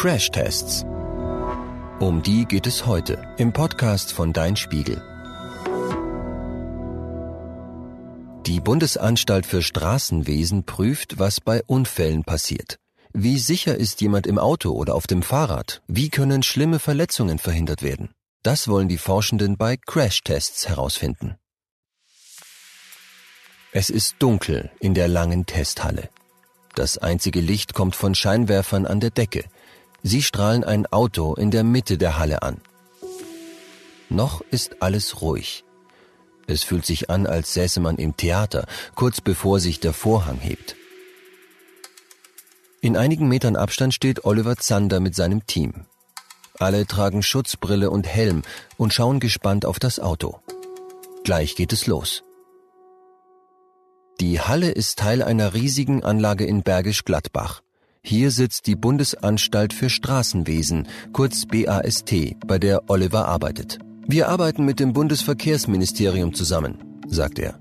Crashtests. 0.00 0.86
Um 2.00 2.22
die 2.22 2.46
geht 2.46 2.66
es 2.66 2.86
heute 2.86 3.22
im 3.36 3.52
Podcast 3.52 4.14
von 4.14 4.32
Dein 4.32 4.56
Spiegel. 4.56 4.96
Die 8.46 8.60
Bundesanstalt 8.60 9.44
für 9.44 9.60
Straßenwesen 9.60 10.64
prüft, 10.64 11.18
was 11.18 11.42
bei 11.42 11.62
Unfällen 11.66 12.24
passiert. 12.24 12.78
Wie 13.12 13.38
sicher 13.38 13.76
ist 13.76 14.00
jemand 14.00 14.26
im 14.26 14.38
Auto 14.38 14.70
oder 14.70 14.94
auf 14.94 15.06
dem 15.06 15.22
Fahrrad? 15.22 15.82
Wie 15.86 16.08
können 16.08 16.42
schlimme 16.42 16.78
Verletzungen 16.78 17.38
verhindert 17.38 17.82
werden? 17.82 18.14
Das 18.42 18.68
wollen 18.68 18.88
die 18.88 18.96
Forschenden 18.96 19.58
bei 19.58 19.76
Crashtests 19.76 20.66
herausfinden. 20.66 21.36
Es 23.72 23.90
ist 23.90 24.14
dunkel 24.18 24.70
in 24.80 24.94
der 24.94 25.08
langen 25.08 25.44
Testhalle. 25.44 26.08
Das 26.74 26.96
einzige 26.96 27.42
Licht 27.42 27.74
kommt 27.74 27.96
von 27.96 28.14
Scheinwerfern 28.14 28.86
an 28.86 29.00
der 29.00 29.10
Decke. 29.10 29.44
Sie 30.02 30.22
strahlen 30.22 30.64
ein 30.64 30.86
Auto 30.86 31.34
in 31.34 31.50
der 31.50 31.64
Mitte 31.64 31.98
der 31.98 32.18
Halle 32.18 32.42
an. 32.42 32.60
Noch 34.08 34.40
ist 34.50 34.82
alles 34.82 35.20
ruhig. 35.20 35.64
Es 36.46 36.64
fühlt 36.64 36.84
sich 36.84 37.10
an, 37.10 37.26
als 37.26 37.54
säße 37.54 37.80
man 37.80 37.96
im 37.96 38.16
Theater, 38.16 38.66
kurz 38.94 39.20
bevor 39.20 39.60
sich 39.60 39.78
der 39.78 39.92
Vorhang 39.92 40.38
hebt. 40.38 40.74
In 42.80 42.96
einigen 42.96 43.28
Metern 43.28 43.56
Abstand 43.56 43.94
steht 43.94 44.24
Oliver 44.24 44.56
Zander 44.56 45.00
mit 45.00 45.14
seinem 45.14 45.46
Team. 45.46 45.86
Alle 46.58 46.86
tragen 46.86 47.22
Schutzbrille 47.22 47.90
und 47.90 48.06
Helm 48.06 48.42
und 48.78 48.92
schauen 48.92 49.20
gespannt 49.20 49.64
auf 49.64 49.78
das 49.78 50.00
Auto. 50.00 50.40
Gleich 51.24 51.56
geht 51.56 51.72
es 51.72 51.86
los. 51.86 52.24
Die 54.20 54.40
Halle 54.40 54.70
ist 54.70 54.98
Teil 54.98 55.22
einer 55.22 55.54
riesigen 55.54 56.02
Anlage 56.02 56.44
in 56.44 56.62
Bergisch 56.62 57.04
Gladbach. 57.04 57.62
Hier 58.02 58.30
sitzt 58.30 58.66
die 58.66 58.76
Bundesanstalt 58.76 59.72
für 59.72 59.90
Straßenwesen, 59.90 60.88
kurz 61.12 61.46
BAST, 61.46 62.12
bei 62.46 62.58
der 62.58 62.88
Oliver 62.88 63.28
arbeitet. 63.28 63.78
Wir 64.06 64.28
arbeiten 64.28 64.64
mit 64.64 64.80
dem 64.80 64.92
Bundesverkehrsministerium 64.94 66.34
zusammen, 66.34 66.78
sagt 67.06 67.38
er. 67.38 67.58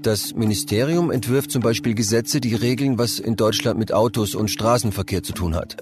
Das 0.00 0.34
Ministerium 0.34 1.10
entwirft 1.10 1.50
zum 1.50 1.62
Beispiel 1.62 1.94
Gesetze, 1.94 2.40
die 2.40 2.54
regeln, 2.54 2.96
was 2.96 3.18
in 3.18 3.36
Deutschland 3.36 3.78
mit 3.78 3.92
Autos 3.92 4.34
und 4.34 4.50
Straßenverkehr 4.50 5.22
zu 5.22 5.32
tun 5.32 5.54
hat. 5.54 5.76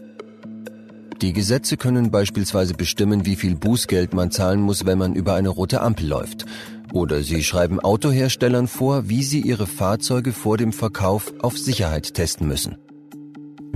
Die 1.22 1.34
Gesetze 1.34 1.76
können 1.76 2.10
beispielsweise 2.10 2.74
bestimmen, 2.74 3.26
wie 3.26 3.36
viel 3.36 3.54
Bußgeld 3.54 4.14
man 4.14 4.30
zahlen 4.30 4.60
muss, 4.60 4.86
wenn 4.86 4.98
man 4.98 5.14
über 5.14 5.34
eine 5.34 5.50
rote 5.50 5.82
Ampel 5.82 6.08
läuft. 6.08 6.46
Oder 6.92 7.22
sie 7.22 7.44
schreiben 7.44 7.78
Autoherstellern 7.78 8.66
vor, 8.66 9.08
wie 9.08 9.22
sie 9.22 9.40
ihre 9.40 9.66
Fahrzeuge 9.66 10.32
vor 10.32 10.56
dem 10.56 10.72
Verkauf 10.72 11.32
auf 11.40 11.58
Sicherheit 11.58 12.14
testen 12.14 12.48
müssen. 12.48 12.78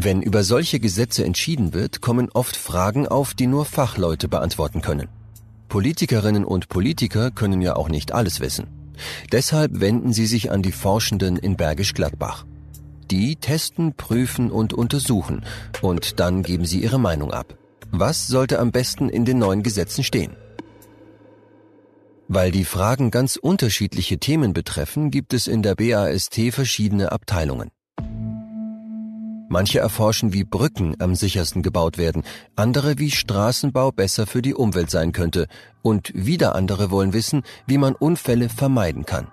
Wenn 0.05 0.21
über 0.21 0.45
solche 0.45 0.81
Gesetze 0.81 1.25
entschieden 1.25 1.73
wird, 1.73 2.03
kommen 2.03 2.29
oft 2.35 2.57
Fragen 2.57 3.09
auf, 3.09 3.33
die 3.33 3.47
nur 3.47 3.65
Fachleute 3.65 4.29
beantworten 4.29 4.83
können. 4.83 5.09
Politikerinnen 5.71 6.45
und 6.45 6.69
Politiker 6.69 7.31
können 7.31 7.63
ja 7.63 7.75
auch 7.75 7.89
nicht 7.89 8.13
alles 8.13 8.41
wissen. 8.41 8.67
Deshalb 9.33 9.81
wenden 9.81 10.13
sie 10.13 10.27
sich 10.27 10.53
an 10.53 10.61
die 10.61 10.73
Forschenden 10.73 11.39
in 11.39 11.57
Bergisch 11.57 11.95
Gladbach. 11.95 12.45
Die 13.11 13.37
testen, 13.37 13.95
prüfen 13.95 14.51
und 14.51 14.75
untersuchen 14.75 15.47
und 15.81 16.21
dann 16.21 16.43
geben 16.43 16.67
sie 16.67 16.83
ihre 16.83 17.01
Meinung 17.01 17.33
ab. 17.33 17.57
Was 17.91 18.27
sollte 18.27 18.59
am 18.59 18.73
besten 18.73 19.09
in 19.09 19.25
den 19.25 19.39
neuen 19.39 19.63
Gesetzen 19.63 20.05
stehen? 20.05 20.37
Weil 22.29 22.51
die 22.51 22.67
Fragen 22.67 23.11
ganz 23.11 23.37
unterschiedliche 23.37 24.19
Themen 24.19 24.53
betreffen, 24.53 25.11
gibt 25.11 25.33
es 25.33 25.47
in 25.47 25.63
der 25.63 25.75
BAST 25.77 26.39
verschiedene 26.51 27.11
Abteilungen. 27.11 27.71
Manche 29.55 29.79
erforschen, 29.79 30.33
wie 30.33 30.43
Brücken 30.43 30.97
am 30.99 31.15
sichersten 31.15 31.63
gebaut 31.63 31.97
werden, 31.97 32.25
andere, 32.57 32.99
wie 32.99 33.13
Straßenbau 33.13 33.93
besser 33.93 34.27
für 34.27 34.43
die 34.43 34.53
Umwelt 34.53 34.91
sein 34.91 35.13
könnte, 35.13 35.47
und 35.81 36.11
wieder 36.13 36.57
andere 36.57 36.91
wollen 36.91 37.13
wissen, 37.13 37.45
wie 37.65 37.79
man 37.79 37.95
Unfälle 37.95 38.49
vermeiden 38.49 39.07
kann. 39.07 39.29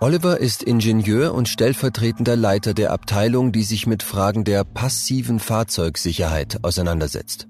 Oliver 0.00 0.40
ist 0.40 0.64
Ingenieur 0.64 1.32
und 1.32 1.48
stellvertretender 1.48 2.34
Leiter 2.34 2.74
der 2.74 2.90
Abteilung, 2.90 3.52
die 3.52 3.62
sich 3.62 3.86
mit 3.86 4.02
Fragen 4.02 4.42
der 4.42 4.64
passiven 4.64 5.38
Fahrzeugsicherheit 5.38 6.58
auseinandersetzt. 6.64 7.46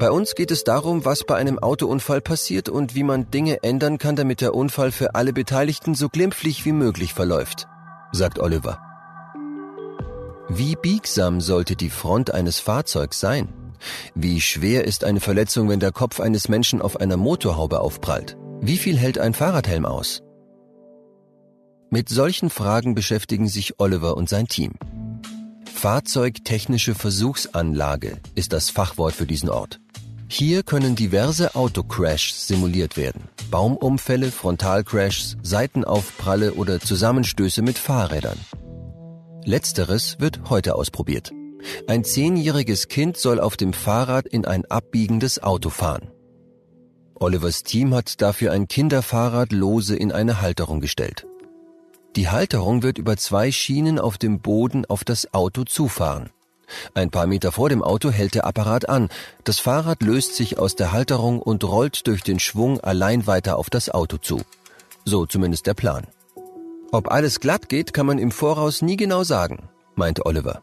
Bei 0.00 0.10
uns 0.10 0.34
geht 0.34 0.50
es 0.50 0.64
darum, 0.64 1.04
was 1.04 1.22
bei 1.22 1.36
einem 1.36 1.60
Autounfall 1.60 2.20
passiert 2.20 2.68
und 2.68 2.96
wie 2.96 3.04
man 3.04 3.30
Dinge 3.30 3.62
ändern 3.62 3.98
kann, 3.98 4.16
damit 4.16 4.40
der 4.40 4.52
Unfall 4.52 4.90
für 4.90 5.14
alle 5.14 5.32
Beteiligten 5.32 5.94
so 5.94 6.08
glimpflich 6.08 6.64
wie 6.64 6.72
möglich 6.72 7.14
verläuft, 7.14 7.68
sagt 8.10 8.40
Oliver. 8.40 8.85
Wie 10.48 10.76
biegsam 10.76 11.40
sollte 11.40 11.74
die 11.74 11.90
Front 11.90 12.32
eines 12.32 12.60
Fahrzeugs 12.60 13.18
sein? 13.18 13.48
Wie 14.14 14.40
schwer 14.40 14.84
ist 14.84 15.02
eine 15.02 15.20
Verletzung, 15.20 15.68
wenn 15.68 15.80
der 15.80 15.90
Kopf 15.90 16.20
eines 16.20 16.48
Menschen 16.48 16.80
auf 16.80 17.00
einer 17.00 17.16
Motorhaube 17.16 17.80
aufprallt? 17.80 18.36
Wie 18.60 18.76
viel 18.76 18.96
hält 18.96 19.18
ein 19.18 19.34
Fahrradhelm 19.34 19.84
aus? 19.84 20.22
Mit 21.90 22.08
solchen 22.08 22.48
Fragen 22.48 22.94
beschäftigen 22.94 23.48
sich 23.48 23.80
Oliver 23.80 24.16
und 24.16 24.28
sein 24.28 24.46
Team. 24.46 24.74
Fahrzeugtechnische 25.74 26.94
Versuchsanlage 26.94 28.18
ist 28.36 28.52
das 28.52 28.70
Fachwort 28.70 29.14
für 29.14 29.26
diesen 29.26 29.50
Ort. 29.50 29.80
Hier 30.28 30.62
können 30.62 30.94
diverse 30.94 31.54
Autocrashs 31.54 32.46
simuliert 32.46 32.96
werden. 32.96 33.28
Baumumfälle, 33.50 34.30
Frontalcrashs, 34.30 35.36
Seitenaufpralle 35.42 36.54
oder 36.54 36.80
Zusammenstöße 36.80 37.62
mit 37.62 37.78
Fahrrädern. 37.78 38.38
Letzteres 39.46 40.16
wird 40.18 40.50
heute 40.50 40.74
ausprobiert. 40.74 41.32
Ein 41.86 42.02
zehnjähriges 42.02 42.88
Kind 42.88 43.16
soll 43.16 43.38
auf 43.38 43.56
dem 43.56 43.72
Fahrrad 43.72 44.26
in 44.26 44.44
ein 44.44 44.64
abbiegendes 44.64 45.40
Auto 45.40 45.70
fahren. 45.70 46.10
Olivers 47.14 47.62
Team 47.62 47.94
hat 47.94 48.20
dafür 48.20 48.50
ein 48.50 48.66
Kinderfahrrad 48.66 49.52
lose 49.52 49.94
in 49.94 50.10
eine 50.10 50.40
Halterung 50.40 50.80
gestellt. 50.80 51.28
Die 52.16 52.28
Halterung 52.28 52.82
wird 52.82 52.98
über 52.98 53.16
zwei 53.16 53.52
Schienen 53.52 54.00
auf 54.00 54.18
dem 54.18 54.40
Boden 54.40 54.84
auf 54.84 55.04
das 55.04 55.32
Auto 55.32 55.62
zufahren. 55.62 56.30
Ein 56.94 57.12
paar 57.12 57.28
Meter 57.28 57.52
vor 57.52 57.68
dem 57.68 57.84
Auto 57.84 58.10
hält 58.10 58.34
der 58.34 58.46
Apparat 58.46 58.88
an. 58.88 59.10
Das 59.44 59.60
Fahrrad 59.60 60.02
löst 60.02 60.34
sich 60.34 60.58
aus 60.58 60.74
der 60.74 60.90
Halterung 60.90 61.40
und 61.40 61.62
rollt 61.62 62.08
durch 62.08 62.24
den 62.24 62.40
Schwung 62.40 62.80
allein 62.80 63.28
weiter 63.28 63.58
auf 63.58 63.70
das 63.70 63.90
Auto 63.90 64.16
zu. 64.16 64.42
So 65.04 65.24
zumindest 65.24 65.68
der 65.68 65.74
Plan. 65.74 66.08
Ob 66.92 67.10
alles 67.10 67.40
glatt 67.40 67.68
geht, 67.68 67.92
kann 67.92 68.06
man 68.06 68.18
im 68.18 68.30
Voraus 68.30 68.82
nie 68.82 68.96
genau 68.96 69.24
sagen, 69.24 69.68
meinte 69.96 70.24
Oliver. 70.24 70.62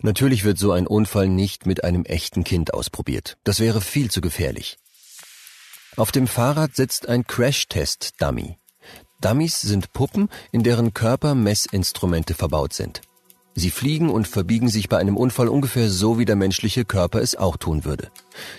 Natürlich 0.00 0.44
wird 0.44 0.58
so 0.58 0.72
ein 0.72 0.86
Unfall 0.86 1.28
nicht 1.28 1.66
mit 1.66 1.84
einem 1.84 2.04
echten 2.04 2.44
Kind 2.44 2.74
ausprobiert. 2.74 3.36
Das 3.44 3.60
wäre 3.60 3.80
viel 3.80 4.10
zu 4.10 4.20
gefährlich. 4.20 4.78
Auf 5.96 6.10
dem 6.10 6.26
Fahrrad 6.26 6.74
sitzt 6.74 7.08
ein 7.08 7.26
Crash-Test-Dummy. 7.26 8.58
Dummies 9.20 9.60
sind 9.60 9.92
Puppen, 9.92 10.28
in 10.50 10.62
deren 10.62 10.94
Körper 10.94 11.34
Messinstrumente 11.34 12.34
verbaut 12.34 12.72
sind. 12.72 13.02
Sie 13.54 13.70
fliegen 13.70 14.08
und 14.08 14.26
verbiegen 14.26 14.68
sich 14.68 14.88
bei 14.88 14.96
einem 14.96 15.16
Unfall 15.16 15.48
ungefähr 15.48 15.90
so, 15.90 16.18
wie 16.18 16.24
der 16.24 16.36
menschliche 16.36 16.84
Körper 16.84 17.20
es 17.20 17.36
auch 17.36 17.58
tun 17.58 17.84
würde. 17.84 18.10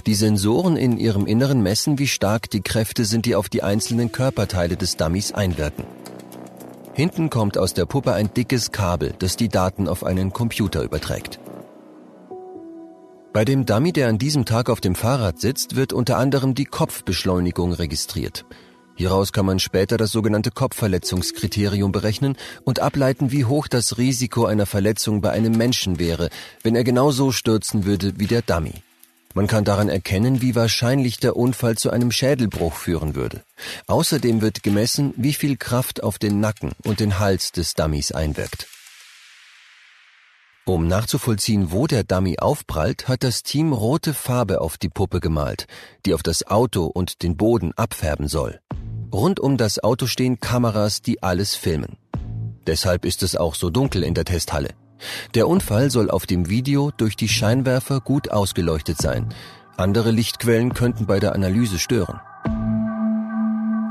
Die 0.06 0.14
Sensoren 0.14 0.78
in 0.78 0.98
ihrem 0.98 1.25
Inneren 1.25 1.64
messen, 1.64 1.98
wie 1.98 2.08
stark 2.08 2.50
die 2.52 2.62
Kräfte 2.62 3.04
sind, 3.04 3.25
die 3.25 3.36
auf 3.36 3.50
die 3.50 3.64
einzelnen 3.64 4.12
Körperteile 4.12 4.78
des 4.78 4.96
Dummies 4.96 5.31
einwirken. 5.31 5.86
Hinten 6.96 7.31
kommt 7.31 7.58
aus 7.58 7.74
der 7.74 7.88
Puppe 7.88 8.14
ein 8.14 8.31
dickes 8.36 8.72
Kabel, 8.72 9.16
das 9.18 9.36
die 9.36 9.50
Daten 9.50 9.88
auf 9.88 10.04
einen 10.04 10.31
Computer 10.31 10.84
überträgt. 10.84 11.40
Bei 13.34 13.46
dem 13.46 13.66
Dummy, 13.66 13.92
der 13.92 14.09
an 14.09 14.20
diesem 14.20 14.46
Tag 14.46 14.70
auf 14.70 14.80
dem 14.80 14.94
Fahrrad 14.94 15.40
sitzt, 15.40 15.76
wird 15.76 15.92
unter 15.92 16.20
anderem 16.20 16.54
die 16.54 16.66
Kopfbeschleunigung 16.66 17.74
registriert. 17.74 18.46
Hieraus 18.96 19.34
kann 19.34 19.48
man 19.48 19.58
später 19.58 19.98
das 19.98 20.12
sogenannte 20.12 20.52
Kopfverletzungskriterium 20.52 21.92
berechnen 21.92 22.38
und 22.64 22.80
ableiten, 22.80 23.31
wie 23.31 23.46
hoch 23.46 23.68
das 23.68 23.98
Risiko 23.98 24.46
einer 24.46 24.68
Verletzung 24.68 25.22
bei 25.22 25.31
einem 25.31 25.54
Menschen 25.54 25.98
wäre, 25.98 26.30
wenn 26.62 26.75
er 26.75 26.84
genau 26.84 27.10
so 27.10 27.31
stürzen 27.31 27.86
würde 27.86 28.19
wie 28.19 28.28
der 28.28 28.44
Dummy. 28.44 28.84
Man 29.33 29.47
kann 29.47 29.63
daran 29.63 29.89
erkennen, 29.89 30.41
wie 30.41 30.56
wahrscheinlich 30.56 31.18
der 31.18 31.35
Unfall 31.35 31.75
zu 31.77 31.89
einem 31.89 32.12
Schädelbruch 32.12 32.75
führen 32.75 33.15
würde. 33.15 33.44
Außerdem 33.88 34.41
wird 34.41 34.62
gemessen, 34.62 35.13
wie 35.18 35.33
viel 35.33 35.57
Kraft 35.57 36.03
auf 36.03 36.19
den 36.19 36.39
Nacken 36.39 36.71
und 36.83 37.00
den 37.00 37.19
Hals 37.19 37.51
des 37.51 37.74
Dummies 37.74 38.12
einwirkt. 38.12 38.68
Um 40.65 40.88
nachzuvollziehen, 40.88 41.71
wo 41.71 41.88
der 41.88 42.06
Dummy 42.06 42.38
aufprallt, 42.39 43.09
hat 43.09 43.24
das 43.24 43.44
Team 43.44 43.74
rote 43.74 44.13
Farbe 44.13 44.62
auf 44.62 44.77
die 44.77 44.88
Puppe 44.88 45.19
gemalt, 45.19 45.68
die 46.06 46.13
auf 46.13 46.24
das 46.24 46.47
Auto 46.47 46.85
und 46.85 47.21
den 47.21 47.35
Boden 47.35 47.74
abfärben 47.75 48.30
soll. 48.30 48.62
Rund 49.12 49.39
um 49.39 49.57
das 49.57 49.83
Auto 49.83 50.07
stehen 50.07 50.39
Kameras, 50.39 51.01
die 51.01 51.21
alles 51.21 51.56
filmen. 51.56 51.97
Deshalb 52.65 53.03
ist 53.03 53.24
es 53.24 53.35
auch 53.35 53.56
so 53.56 53.69
dunkel 53.69 54.03
in 54.03 54.13
der 54.13 54.24
Testhalle. 54.24 54.69
Der 55.36 55.48
Unfall 55.48 55.90
soll 55.90 56.10
auf 56.10 56.26
dem 56.26 56.50
Video 56.50 56.92
durch 56.96 57.16
die 57.16 57.30
Scheinwerfer 57.30 58.00
gut 58.00 58.32
ausgeleuchtet 58.32 59.02
sein. 59.02 59.34
Andere 59.78 60.12
Lichtquellen 60.12 60.74
könnten 60.74 61.06
bei 61.06 61.20
der 61.20 61.34
Analyse 61.34 61.80
stören. 61.80 62.20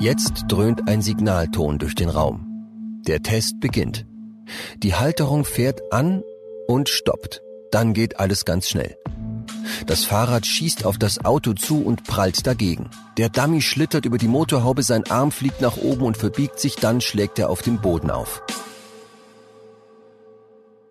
Jetzt 0.01 0.45
dröhnt 0.49 0.89
ein 0.89 1.03
Signalton 1.03 1.79
durch 1.79 1.95
den 1.95 2.09
Raum. 2.09 3.03
Der 3.07 3.23
Test 3.23 3.61
beginnt. 3.61 4.07
Die 4.79 4.95
Halterung 4.95 5.45
fährt 5.45 5.81
an 5.93 6.23
und 6.67 6.89
stoppt. 6.89 7.43
Dann 7.71 7.95
geht 7.95 8.19
alles 8.19 8.45
ganz 8.45 8.69
schnell. 8.69 8.97
Das 9.87 10.05
Fahrrad 10.05 10.47
schießt 10.47 10.85
auf 10.85 10.99
das 10.99 11.25
Auto 11.25 11.53
zu 11.53 11.83
und 11.83 12.05
prallt 12.05 12.47
dagegen. 12.47 12.91
Der 13.17 13.29
Dummy 13.29 13.61
schlittert 13.61 14.05
über 14.05 14.19
die 14.19 14.29
Motorhaube, 14.29 14.83
sein 14.83 15.09
Arm 15.11 15.33
fliegt 15.33 15.61
nach 15.61 15.77
oben 15.77 16.03
und 16.03 16.17
verbiegt 16.17 16.59
sich, 16.59 16.77
dann 16.77 17.01
schlägt 17.01 17.39
er 17.39 17.51
auf 17.51 17.63
den 17.63 17.81
Boden 17.81 18.11
auf. 18.11 18.43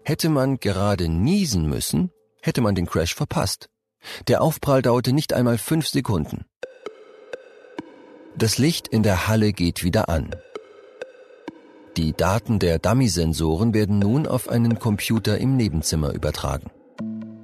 Hätte 0.03 0.29
man 0.29 0.59
gerade 0.59 1.09
niesen 1.09 1.69
müssen, 1.69 2.11
hätte 2.41 2.61
man 2.61 2.75
den 2.75 2.87
Crash 2.87 3.13
verpasst. 3.13 3.69
Der 4.27 4.41
Aufprall 4.41 4.81
dauerte 4.81 5.13
nicht 5.13 5.33
einmal 5.33 5.59
fünf 5.59 5.87
Sekunden. 5.87 6.45
Das 8.35 8.57
Licht 8.57 8.87
in 8.87 9.03
der 9.03 9.27
Halle 9.27 9.53
geht 9.53 9.83
wieder 9.83 10.09
an. 10.09 10.31
Die 11.97 12.13
Daten 12.13 12.57
der 12.57 12.79
Dummy-Sensoren 12.79 13.73
werden 13.73 13.99
nun 13.99 14.25
auf 14.25 14.49
einen 14.49 14.79
Computer 14.79 15.37
im 15.37 15.55
Nebenzimmer 15.55 16.13
übertragen. 16.13 16.71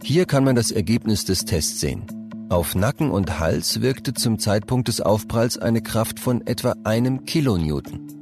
Hier 0.02 0.26
kann 0.26 0.44
man 0.44 0.56
das 0.56 0.72
Ergebnis 0.72 1.26
des 1.26 1.46
Tests 1.46 1.80
sehen. 1.80 2.08
Auf 2.50 2.74
Nacken 2.74 3.12
und 3.12 3.40
Hals 3.40 3.82
wirkte 3.82 4.14
zum 4.14 4.40
Zeitpunkt 4.40 4.88
des 4.88 5.02
Aufpralls 5.02 5.58
eine 5.58 5.82
Kraft 5.82 6.20
von 6.20 6.48
etwa 6.48 6.76
einem 6.86 7.26
Kilonewton. 7.26 8.17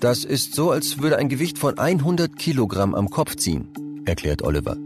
Das 0.00 0.24
ist 0.24 0.54
so, 0.54 0.70
als 0.70 0.98
würde 0.98 1.16
ein 1.16 1.30
Gewicht 1.30 1.58
von 1.58 1.78
100 1.78 2.36
Kilogramm 2.36 2.94
am 2.94 3.08
Kopf 3.08 3.36
ziehen, 3.36 3.68
erklärt 4.04 4.42
Oliver. 4.42 4.76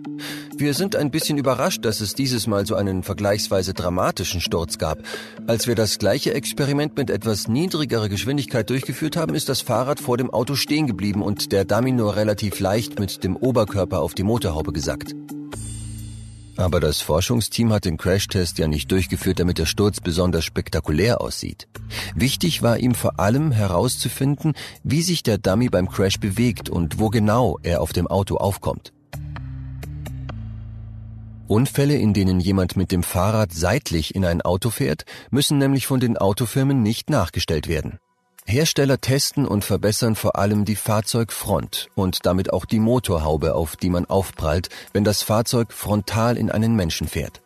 Wir 0.56 0.74
sind 0.74 0.94
ein 0.94 1.10
bisschen 1.10 1.36
überrascht, 1.36 1.84
dass 1.84 2.00
es 2.00 2.14
dieses 2.14 2.46
Mal 2.46 2.64
so 2.64 2.76
einen 2.76 3.02
vergleichsweise 3.02 3.74
dramatischen 3.74 4.40
Sturz 4.40 4.78
gab. 4.78 4.98
Als 5.46 5.66
wir 5.66 5.74
das 5.74 5.98
gleiche 5.98 6.34
Experiment 6.34 6.96
mit 6.96 7.10
etwas 7.10 7.48
niedrigerer 7.48 8.08
Geschwindigkeit 8.08 8.70
durchgeführt 8.70 9.16
haben, 9.16 9.34
ist 9.34 9.48
das 9.48 9.62
Fahrrad 9.62 9.98
vor 9.98 10.16
dem 10.16 10.30
Auto 10.30 10.54
stehen 10.54 10.86
geblieben 10.86 11.22
und 11.22 11.50
der 11.50 11.64
Dummy 11.64 11.92
nur 11.92 12.14
relativ 12.14 12.60
leicht 12.60 13.00
mit 13.00 13.24
dem 13.24 13.36
Oberkörper 13.36 14.00
auf 14.00 14.14
die 14.14 14.22
Motorhaube 14.22 14.72
gesackt. 14.72 15.14
Aber 16.60 16.78
das 16.78 17.00
Forschungsteam 17.00 17.72
hat 17.72 17.86
den 17.86 17.96
Crashtest 17.96 18.58
ja 18.58 18.68
nicht 18.68 18.92
durchgeführt, 18.92 19.40
damit 19.40 19.56
der 19.56 19.64
Sturz 19.64 19.98
besonders 19.98 20.44
spektakulär 20.44 21.22
aussieht. 21.22 21.68
Wichtig 22.14 22.60
war 22.60 22.76
ihm 22.76 22.94
vor 22.94 23.18
allem 23.18 23.50
herauszufinden, 23.50 24.52
wie 24.84 25.00
sich 25.00 25.22
der 25.22 25.38
Dummy 25.38 25.70
beim 25.70 25.88
Crash 25.88 26.20
bewegt 26.20 26.68
und 26.68 26.98
wo 26.98 27.08
genau 27.08 27.58
er 27.62 27.80
auf 27.80 27.94
dem 27.94 28.06
Auto 28.06 28.36
aufkommt. 28.36 28.92
Unfälle, 31.48 31.96
in 31.96 32.12
denen 32.12 32.40
jemand 32.40 32.76
mit 32.76 32.92
dem 32.92 33.04
Fahrrad 33.04 33.54
seitlich 33.54 34.14
in 34.14 34.26
ein 34.26 34.42
Auto 34.42 34.68
fährt, 34.68 35.04
müssen 35.30 35.56
nämlich 35.56 35.86
von 35.86 35.98
den 35.98 36.18
Autofirmen 36.18 36.82
nicht 36.82 37.08
nachgestellt 37.08 37.68
werden. 37.68 37.98
Hersteller 38.50 39.00
testen 39.00 39.46
und 39.46 39.64
verbessern 39.64 40.16
vor 40.16 40.36
allem 40.36 40.64
die 40.64 40.76
Fahrzeugfront 40.76 41.88
und 41.94 42.26
damit 42.26 42.52
auch 42.52 42.64
die 42.64 42.80
Motorhaube, 42.80 43.54
auf 43.54 43.76
die 43.76 43.88
man 43.88 44.06
aufprallt, 44.06 44.68
wenn 44.92 45.04
das 45.04 45.22
Fahrzeug 45.22 45.72
frontal 45.72 46.36
in 46.36 46.50
einen 46.50 46.74
Menschen 46.74 47.08
fährt. 47.08 47.40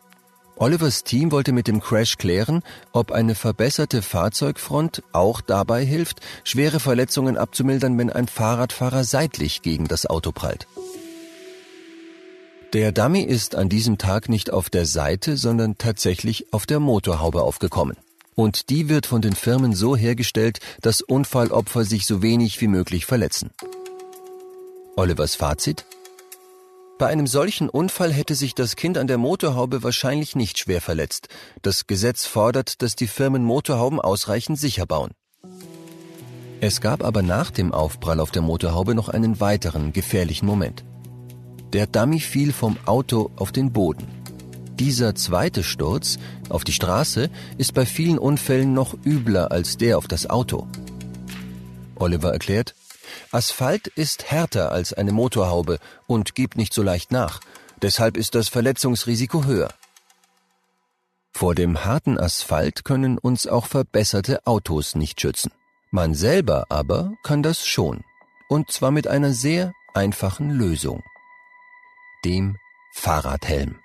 Olivers 0.57 1.03
Team 1.03 1.31
wollte 1.31 1.51
mit 1.51 1.67
dem 1.67 1.81
Crash 1.81 2.17
klären, 2.17 2.63
ob 2.91 3.11
eine 3.11 3.35
verbesserte 3.35 4.01
Fahrzeugfront 4.01 5.03
auch 5.11 5.41
dabei 5.41 5.85
hilft, 5.85 6.21
schwere 6.43 6.79
Verletzungen 6.79 7.37
abzumildern, 7.37 7.97
wenn 7.97 8.09
ein 8.09 8.27
Fahrradfahrer 8.27 9.03
seitlich 9.03 9.61
gegen 9.61 9.87
das 9.87 10.05
Auto 10.05 10.31
prallt. 10.31 10.67
Der 12.73 12.91
Dummy 12.91 13.21
ist 13.21 13.55
an 13.55 13.69
diesem 13.69 13.97
Tag 13.97 14.27
nicht 14.27 14.51
auf 14.51 14.69
der 14.69 14.85
Seite, 14.85 15.37
sondern 15.37 15.77
tatsächlich 15.77 16.51
auf 16.51 16.65
der 16.65 16.79
Motorhaube 16.79 17.43
aufgekommen 17.43 17.95
und 18.35 18.69
die 18.69 18.89
wird 18.89 19.05
von 19.05 19.21
den 19.21 19.33
Firmen 19.33 19.73
so 19.73 19.95
hergestellt, 19.95 20.59
dass 20.81 21.01
Unfallopfer 21.01 21.85
sich 21.85 22.05
so 22.05 22.21
wenig 22.21 22.61
wie 22.61 22.67
möglich 22.67 23.05
verletzen. 23.05 23.51
Olivers 24.95 25.35
Fazit? 25.35 25.85
Bei 26.97 27.07
einem 27.07 27.27
solchen 27.27 27.67
Unfall 27.67 28.13
hätte 28.13 28.35
sich 28.35 28.55
das 28.55 28.77
Kind 28.77 28.97
an 28.97 29.07
der 29.07 29.17
Motorhaube 29.17 29.83
wahrscheinlich 29.83 30.35
nicht 30.35 30.57
schwer 30.57 30.79
verletzt. 30.79 31.27
Das 31.61 31.87
Gesetz 31.87 32.25
fordert, 32.25 32.81
dass 32.81 32.95
die 32.95 33.07
Firmen 33.07 33.43
Motorhauben 33.43 33.99
ausreichend 33.99 34.57
sicher 34.57 34.85
bauen. 34.85 35.11
Es 36.61 36.79
gab 36.79 37.03
aber 37.03 37.21
nach 37.21 37.51
dem 37.51 37.73
Aufprall 37.73 38.21
auf 38.21 38.31
der 38.31 38.41
Motorhaube 38.41 38.95
noch 38.95 39.09
einen 39.09 39.41
weiteren 39.41 39.91
gefährlichen 39.91 40.45
Moment. 40.45 40.85
Der 41.73 41.85
Dummy 41.85 42.21
fiel 42.21 42.53
vom 42.53 42.77
Auto 42.85 43.31
auf 43.35 43.51
den 43.51 43.73
Boden. 43.73 44.07
Dieser 44.79 45.15
zweite 45.15 45.63
Sturz 45.63 46.17
auf 46.49 46.65
die 46.65 46.73
Straße 46.73 47.29
ist 47.57 47.73
bei 47.73 47.85
vielen 47.85 48.17
Unfällen 48.17 48.73
noch 48.73 48.93
übler 49.05 49.51
als 49.51 49.77
der 49.77 49.97
auf 49.97 50.07
das 50.07 50.29
Auto. 50.29 50.67
Oliver 51.95 52.33
erklärt, 52.33 52.75
Asphalt 53.31 53.87
ist 53.87 54.29
härter 54.31 54.73
als 54.73 54.91
eine 54.91 55.13
Motorhaube 55.13 55.79
und 56.07 56.35
gibt 56.35 56.57
nicht 56.57 56.73
so 56.73 56.83
leicht 56.83 57.11
nach. 57.11 57.39
Deshalb 57.81 58.17
ist 58.17 58.35
das 58.35 58.49
Verletzungsrisiko 58.49 59.45
höher. 59.45 59.69
Vor 61.31 61.55
dem 61.55 61.85
harten 61.85 62.17
Asphalt 62.17 62.83
können 62.83 63.17
uns 63.17 63.47
auch 63.47 63.67
verbesserte 63.67 64.45
Autos 64.45 64.95
nicht 64.95 65.21
schützen. 65.21 65.51
Man 65.89 66.13
selber 66.13 66.65
aber 66.69 67.13
kann 67.23 67.43
das 67.43 67.65
schon. 67.65 68.03
Und 68.49 68.71
zwar 68.71 68.91
mit 68.91 69.07
einer 69.07 69.31
sehr 69.33 69.73
einfachen 69.93 70.49
Lösung. 70.49 71.03
Dem 72.25 72.57
Fahrradhelm. 72.93 73.79